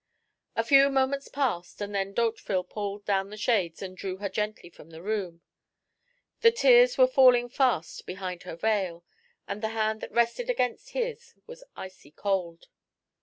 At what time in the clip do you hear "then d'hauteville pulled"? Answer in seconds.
1.93-3.05